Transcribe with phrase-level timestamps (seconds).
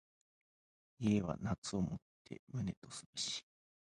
[0.97, 3.45] 家は夏をもって旨とすべし。